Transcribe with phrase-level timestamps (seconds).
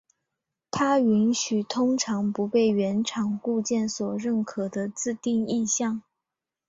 [0.71, 6.01] 它允许通常不被原厂固件所认可的自定义项。